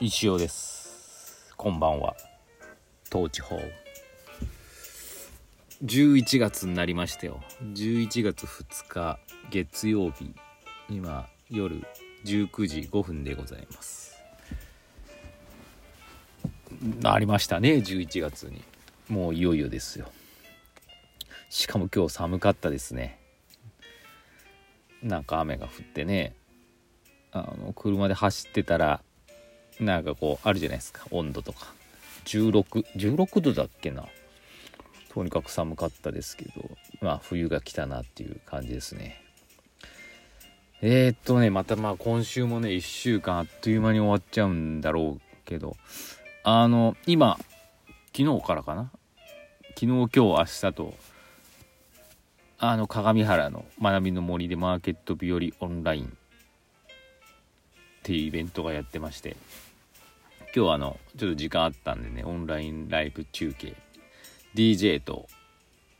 [0.00, 1.52] 石尾です。
[1.56, 2.14] こんばんは。
[3.10, 3.60] 東地方。
[5.84, 7.40] 11月になりましたよ。
[7.74, 9.18] 11月2日
[9.50, 10.32] 月曜日。
[10.88, 11.84] 今夜
[12.24, 14.16] 19時5分でございます。
[17.00, 18.62] なりましたね11月に。
[19.08, 20.06] もういよいよですよ。
[21.50, 23.18] しかも今日寒かったですね。
[25.02, 26.36] なんか雨が降ってね。
[27.32, 29.02] あの車で走ってたら
[29.80, 31.06] なんかこうあるじゃないですか。
[31.10, 31.72] 温度とか。
[32.24, 34.06] 1616度だっけな。
[35.10, 36.70] とにかく寒かったですけど。
[37.00, 39.22] まあ冬が来たなっていう感じですね。
[40.80, 45.76] えー、っとねまたまあ今週もね1週間あっという間に終わっちゃうんだろうけど。
[46.44, 47.38] あの今
[48.16, 48.90] 昨日からかな。
[49.74, 50.94] 昨日今日明日と
[52.58, 56.08] あの鏡原の学びの森でマーケット日和オンラインっ
[58.02, 59.36] ていうイベントがやってまして。
[60.54, 63.76] 今日はあのちょっと時間あったんでねオンラインライブ中継
[64.54, 65.26] DJ と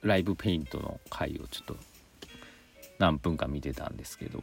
[0.03, 1.77] ライブペイントの回をちょっと
[2.99, 4.43] 何分か見てたんですけど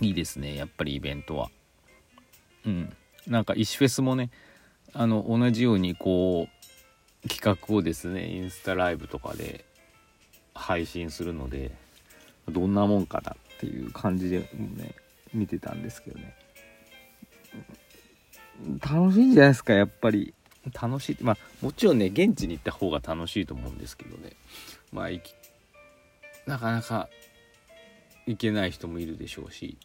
[0.00, 1.50] いいですねやっぱりイベントは。
[2.66, 2.96] うん。
[3.26, 4.30] なんか石フェスもね
[4.92, 6.48] あの同じようにこ
[7.24, 9.64] う企画をですねインスタライブとかで
[10.54, 11.72] 配信するので
[12.48, 14.94] どんなもんかなっていう感じでね
[15.32, 16.34] 見てたんですけどね。
[18.80, 20.34] 楽しいんじゃないですかやっぱり。
[20.72, 21.16] 楽しい。
[21.20, 24.32] まあもちろんね現地に行った方が楽しいと思うんですけどね。
[24.92, 25.08] まあ
[26.46, 27.08] なかなか
[28.26, 29.76] 行けない人もいるでしょうし。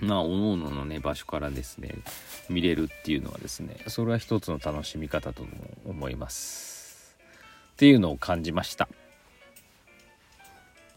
[0.00, 1.94] まあおのおののね場所からですね
[2.50, 5.48] 見れるっていうのはですねそれは一つの楽しみ方とも
[5.86, 7.16] 思います。
[7.72, 8.88] っていうのを感じました。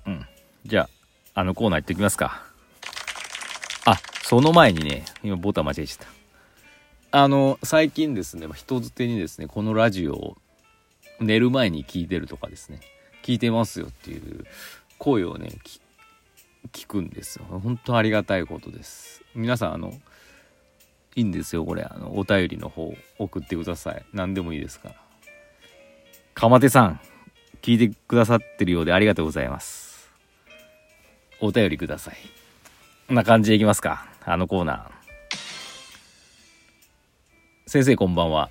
[0.05, 0.25] うん。
[0.65, 0.89] じゃ
[1.33, 2.43] ああのコーナー行ってきますか。
[3.85, 6.16] あその前にね今ボタン間違えちゃった。
[7.17, 10.37] あの最近ですね人づてにですねこのラジオを
[11.19, 12.79] 寝る前に聞いてるとかですね
[13.23, 14.45] 聞いてますよっていう
[14.99, 15.49] 声をね
[16.71, 17.45] 聞くんですよ。
[17.45, 19.23] 本当ありがたいことです。
[19.33, 19.93] 皆さんあの
[21.15, 21.81] いいんですよこれ。
[21.81, 24.05] あのお便りの方送ってください。
[24.13, 24.95] 何でもいいですから。
[26.35, 26.99] か手さん
[27.63, 30.11] 聞いてくださってるようでありがとうございます。
[31.41, 32.15] お便りください。
[33.07, 34.05] こんな感じでいきますか。
[34.23, 34.96] あのコーナー。
[37.69, 38.49] 先生こんばんは。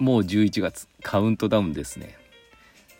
[0.00, 2.16] もう11月カウントダウンですね。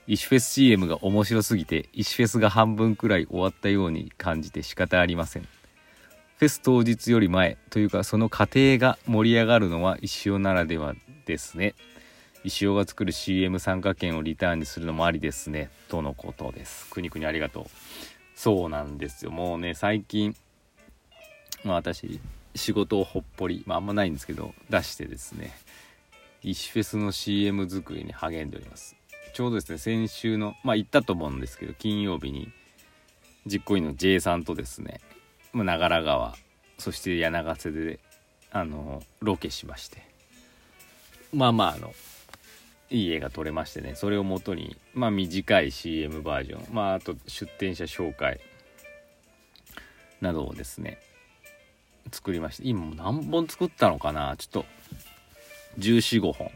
[0.06, 5.42] 石フェス CM が面白すぎて石フェスが半分くらい終わったように感じて仕方ありません。
[6.36, 10.94] フェス当日より前というかその過程が盛り上がるのは石尾ならでは
[11.26, 11.75] ですね。
[12.44, 15.70] 石尾が作る CM 参加券をリターンにするのもありですね。
[15.88, 16.88] とのことです。
[16.88, 17.64] くにくにありがとう。
[18.36, 19.32] そうなんですよ。
[19.32, 20.36] もうね最近
[21.64, 22.20] まあ私
[22.54, 25.52] 仕事をほっぽり、まあ、あんまないんですけど出してですね。
[26.42, 28.96] 石フェスの CM 作りに励んでおります。
[29.32, 32.52] ちょうどですね先週のまあ行ったと思うんですけど金曜日に
[33.46, 35.00] 実行委員の J さんとですね
[35.54, 36.34] 長良川
[36.78, 38.00] そして柳瀬で
[38.50, 40.02] あのロケしまして。
[41.32, 41.94] まあまああの
[42.90, 48.40] いい絵が撮れましてねそれをもとにまあ短い CM バージョンまああと出店者紹介
[50.20, 50.98] などをですね
[52.10, 54.36] 作りました今も何本作ったのかな？
[54.36, 54.64] ちょっと
[55.78, 56.50] 1415本。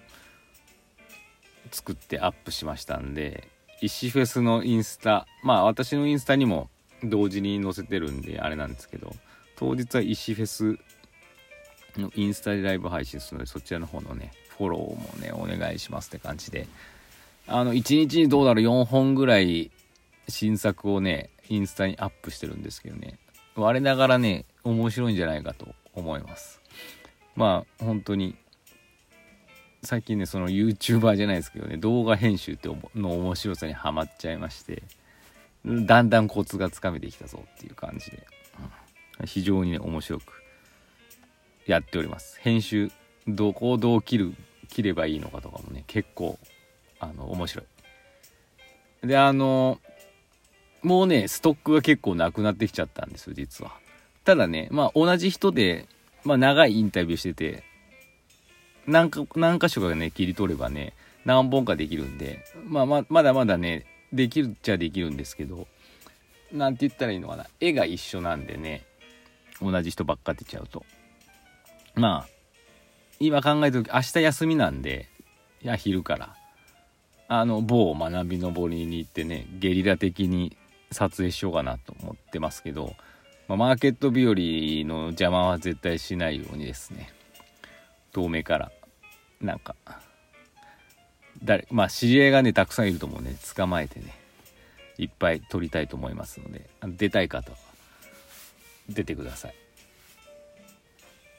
[1.73, 3.49] 作ってアップしましたんで
[3.83, 6.71] 石フェスのインスタまあ私のインスタにも
[7.03, 9.15] 同時に載せてるんであれなんですけど
[9.57, 10.79] 当日は石フェス
[11.99, 16.69] のインスタでライブ配信するのでそちらの方のねフォローもねお願いしますって感じで
[17.49, 19.71] あの1日にどうだろう4本ぐらい
[20.29, 23.19] 新作をねインスタにアップしてるんですけどね。
[23.55, 26.61] 我ながらね面白いんじゃないかと思います。
[27.37, 28.35] まあ本当に
[29.83, 34.83] 最近ねその YouTuber じゃないですけどね動画編集っての面白さにはまっちゃいまして
[35.65, 38.27] だんだんコツがつかめてきたぞっていう感じで、
[39.21, 40.33] うん、非常にね面白く
[41.67, 42.39] やっております。
[42.41, 42.91] 編集
[43.29, 44.35] どこをどう切る
[44.69, 46.39] 切ればいいのかとかもね結構
[46.99, 47.63] あの面白
[49.03, 49.07] い。
[49.07, 49.81] であの
[50.83, 53.73] もうねストックが結構なくなってきちゃったんですよ実は。
[54.27, 55.87] ただねまあ同じ人で、
[56.25, 57.65] まあ、長いインタビューしてて
[58.87, 60.93] 何か何箇所かね切り取ればね
[61.25, 65.69] 何本かできるんで、まあ、ままだまだねできるっちゃできるんですけど
[66.53, 68.85] 何て言ったらいいのかな絵が一緒なんでね
[69.63, 70.85] 同じ人ばっか出ちゃうと。
[71.95, 72.29] まあ
[73.19, 75.09] 今考えてる明日休みなんで
[75.63, 76.37] いや昼から
[77.29, 80.57] あの某学びの森に行ってねゲリラ的に
[80.93, 82.95] 撮影しようかなと思ってますけど、
[83.49, 84.35] まあ、マーケット日和
[84.89, 87.13] の邪魔は絶対しないようにですね。
[88.13, 88.73] 遠目から。
[89.41, 89.77] なんか
[91.45, 93.37] 誰まあ知り合いがねたくさんいると思うね。
[93.55, 94.19] 捕まえてね。
[94.99, 96.69] いっぱい撮りたいと思いますので。
[96.83, 97.59] 出たい方は
[98.89, 99.55] 出てください。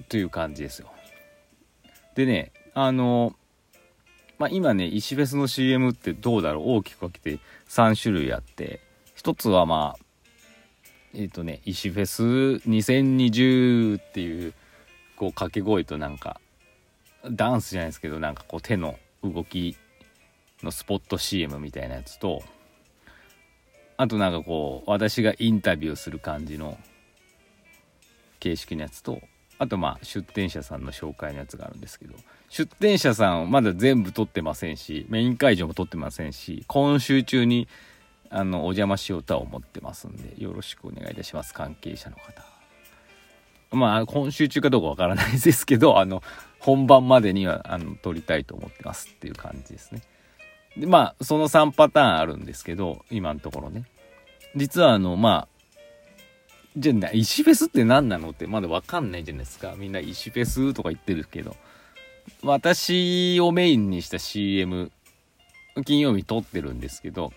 [0.08, 0.92] という感じですよ。
[2.16, 3.36] でねあの
[4.38, 6.64] まあ今ね石フェスの CM ってどうだろう？
[6.78, 8.80] 大きく分けて3種類あって。
[9.16, 10.04] 一つはまあ
[11.14, 14.54] えっ、ー、とね石フェス2020っていう
[15.16, 16.40] こう掛け声となんか
[17.30, 19.76] ダンスじゃないですけどなんかこう手の動き
[20.64, 22.44] のスポット CM みたいなやつと
[23.98, 26.78] あとなんかこう私がインタビューする感じの
[28.40, 29.20] 形式のやつと
[29.60, 32.14] あとまあ出店者さんの紹介のやつがあるんですけど
[32.50, 37.68] 出店者さんまだ全部撮ってませんしメイン会場も撮ってませんし今週中に
[38.30, 41.54] あのお邪魔しようとは思ってますんでよろしくお願いいたします。
[41.54, 42.46] 関係者の方。
[43.72, 46.24] まあ今週中かどうかわからないですけど あの
[46.60, 50.02] 本番までにはあの撮りたいと思ってますっていう感じですね。
[50.78, 53.84] でまあその3パターンあるんですけど今のところね。
[54.56, 55.80] 実はあのまあ
[56.78, 59.74] じゃあ石フェスって何なのってまだ分かんないじゃないですか。
[59.78, 61.56] みんな石フェスとか言ってるけど。
[62.44, 64.92] 私をメインにした CM
[65.86, 67.32] 金曜日撮ってるんですけど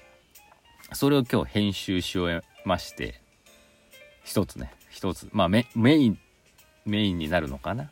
[0.92, 3.20] それを今日編集し終えまして
[4.24, 6.18] 一つね一つまあメイン
[6.86, 7.90] メインになるのかな。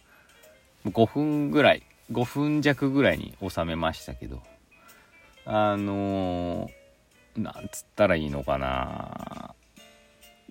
[0.87, 4.43] 5分ぐらい5分弱ぐらいに収めましたけど
[5.45, 9.55] あのー、なんつったらいいのかな。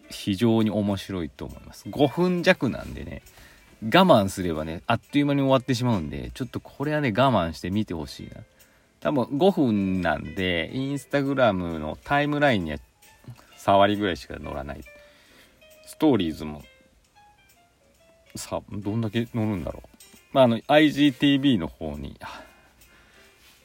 [0.09, 1.87] 非常に面白いと思います。
[1.89, 3.21] 5分弱なんでね
[3.83, 8.41] 我慢すればねあっという間に終わってしまうんでちょっとこれはね我慢して見てほしいな。
[9.07, 12.77] 多分5分なんでインスタグラムのタイムラインには
[13.55, 14.83] 触りぐらいしか載らない。
[15.85, 16.61] ストーリーズも
[18.35, 19.97] さどんだけ載るんだろう。
[20.33, 22.19] まああの IGTV の方に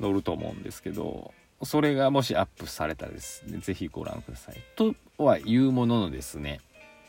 [0.01, 1.35] 載ると思うんですけど
[1.65, 4.57] それがもしアップされたらですね是非ご覧ください。
[4.77, 6.61] とは言うもののですね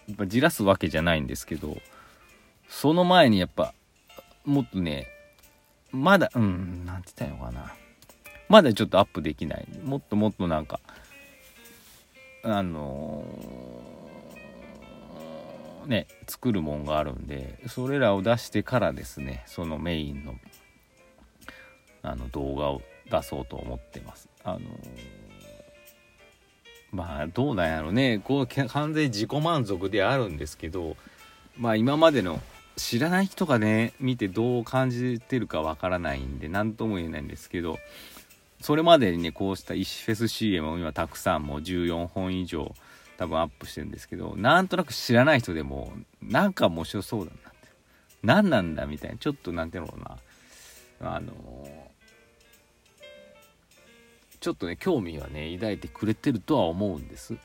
[0.08, 1.78] やっぱじらすわけじゃないんですけど
[2.68, 3.76] その前にやっぱ
[4.44, 5.08] もっとね
[5.92, 7.83] まだうんなんて言ったらいいのかな。
[8.54, 9.68] まだちょっとアップできない。
[9.84, 10.80] もっともっとなんか
[12.44, 20.36] あのー、ね作るもんがあるんでそれらを出してからですねそのメインの
[22.04, 24.30] あの動画を出そうと思ってます。
[24.44, 24.64] あのー、
[26.92, 28.22] まあどうなんやろね。
[28.24, 30.96] こう完全自己満足であるんですけど
[31.58, 32.40] まあ今までの
[32.76, 37.80] 知らない人がね見てどう感じてるかわからないんで何とも言えないんですけど
[38.64, 42.74] それまでにねこうした石フェス CM を今たくさんもう14本以上
[43.18, 47.68] 多分アップしてるんですけどなんとなく知らない人でもなんか面白そうだなって。
[48.24, 50.18] 何なんだみたいなちょっとなんていうのか
[51.02, 51.16] な。
[51.16, 51.34] あの
[54.40, 57.36] ちょっとね興味はね抱いてくれてるとは思うんです。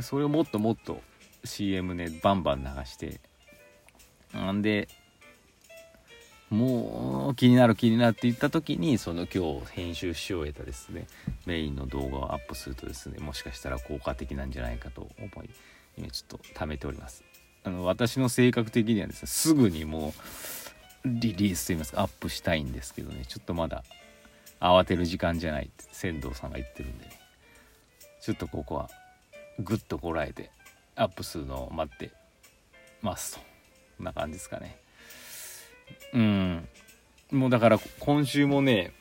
[0.00, 1.02] それをもっともっと
[1.44, 3.20] CM ねバンバン流して。
[4.32, 4.88] なんで
[6.52, 11.06] もう気になる気になるって言った時にその今日編集し終えたですね
[11.46, 15.50] メインの動画をアップするとですねもしかしたら効果的なんじゃないかと思い
[15.96, 17.24] 今ちょっと貯めております。
[17.64, 20.12] あの私の性格的にはですねすぐにも
[21.04, 23.82] うリリースといいますかアップしたいんですけどねちょっとまだ
[24.60, 27.12] 慌てる時間じゃないって仙道さんが言ってるんでね
[28.20, 28.90] ちょっとここは
[29.58, 30.50] グッとこらえて
[30.96, 32.10] アップするのを待って
[33.00, 33.40] ますと。
[33.96, 34.81] こんな感じですかね。
[36.12, 36.68] うん。
[37.30, 38.92] もうだから今週もね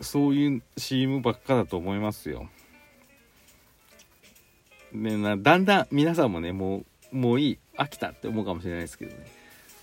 [0.00, 2.48] そういう CM ばっかだと思いますよ。
[4.92, 7.58] でなだんだん皆さんもねもうもういい。
[7.76, 9.26] 飽きたって思うかもしれないですけどね。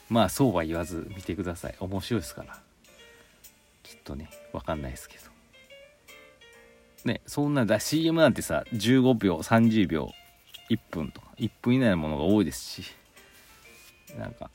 [0.09, 1.75] まあそうは言わず見てください。
[1.79, 2.59] 面白いですから。
[3.83, 5.23] きっとね分かんないですけど。
[7.05, 10.11] ねそんなだ CM なんてさ15秒30秒
[10.69, 12.83] 1分とか1分以内のものが多いですし。
[14.17, 14.49] なんか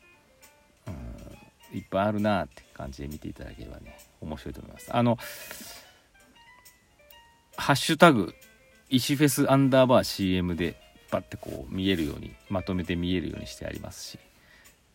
[1.73, 4.89] いっぱいあるなって感じで見ていただければね面白いと思います。
[4.95, 5.19] あの
[7.57, 8.35] ハッシュタグ
[8.89, 14.19] 石フェスアンダーバー CM でパッてこう見えるようにまとめて見えるようにしてありますし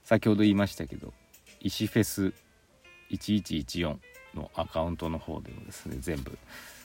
[0.04, 1.14] 先ほど言いましたけど
[1.62, 2.34] 石フェス
[3.12, 3.98] 1114
[4.34, 6.38] のアカウントの方でもですね全部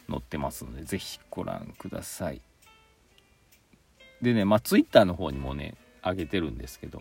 [0.08, 2.40] 載ってますので是非ご覧ください。
[4.20, 7.00] でねまあ Twitter の方にもね上げてるんですけど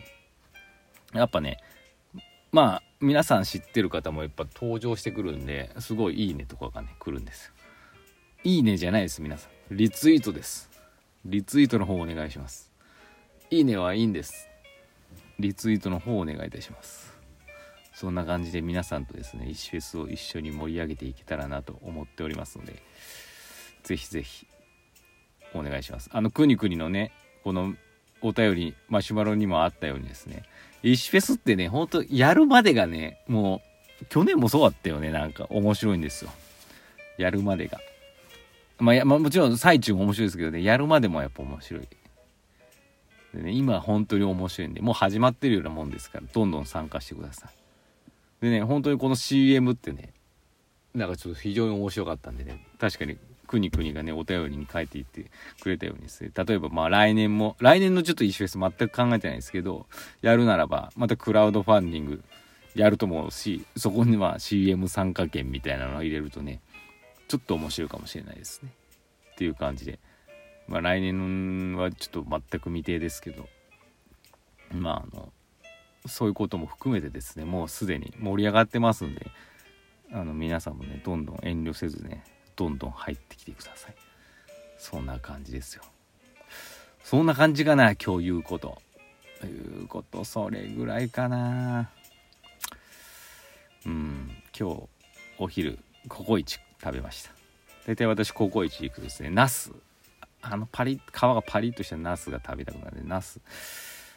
[1.12, 1.58] やっぱね
[2.52, 7.52] まあ皆さん知ってる方もやっぱ登場してくるんですごいいいねとかがね来るんです。
[8.42, 9.76] いいねじゃないです皆さん。
[9.76, 10.70] リツイートです。
[11.24, 12.70] リツイートの方お願いします。
[13.50, 14.48] いいねはいいんです。
[15.38, 17.10] リツイートの方お願いいたします。
[17.94, 22.82] そんな感じで皆さんとですね石フェスを一緒に盛り上げていけたらなと思っておりますので
[23.82, 24.46] ぜひぜひ
[25.54, 26.08] お願いします。
[26.12, 27.12] あのくにくにのね
[27.44, 27.74] この
[28.22, 30.42] お便りマシュマロにもあったようにですね
[30.82, 33.60] 石フェスってねほんとやるまでがねも
[34.02, 36.30] う去年もそうだったよねなんか面白いんですよ。
[37.18, 37.78] やるまでが。
[38.78, 41.88] まあ、まあ、もちろん最中も面白いですけどねやるまでもやっぱ面白い。
[43.34, 47.50] でね今本当に面白いんでもう始まってるようなもんですからどんどん参加してください。
[48.40, 50.12] でね本当にこの CM ってね
[50.94, 53.18] なんかちょっと非常に面白かったんでね確かに
[53.50, 55.26] くにくにがねお便りに書いていって
[55.60, 59.86] くれたようにですね例えばまあ来年も来年のちょっとイシフェス全く考えてないですけど
[60.22, 62.22] やるならばまたクラウドファンディング
[62.76, 66.60] やると思うしそこには CM 参加券みたいなのを入れるとね
[67.26, 68.72] ちょっと面白いかもしれないですね。
[69.32, 70.00] っていう感じで。
[70.66, 73.48] まあ来年はちょっと全く未定ですけど。
[74.72, 75.32] まああの
[76.06, 79.26] そういうことも含めてですねもうすでに盛り上がってますんで
[80.12, 82.24] あの皆さんもねどんどん遠慮せずね
[82.60, 83.94] どんどん入ってきてください。
[84.76, 85.82] そんな感じですよ。
[87.02, 88.82] そんな感じかな今日言うこと。
[89.40, 91.88] 言うことそれぐらいかな。
[93.86, 94.82] うん今日
[95.38, 97.30] お昼ココイチ食べました。
[97.86, 99.30] 大体私ココイチ行くとですね。
[99.30, 99.72] ナス。
[100.42, 103.36] あのパリ皮がパリッとしたナスが食べたくなるんでナス。
[103.36, 103.42] で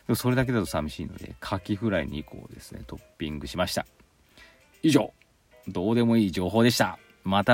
[0.09, 2.81] もそれだけだと寂しいのでカキフライ2個をですね。
[2.87, 3.85] トッピングしました。
[4.81, 5.13] 以上。
[5.65, 6.99] どうでもいい情報でした。
[7.23, 7.51] また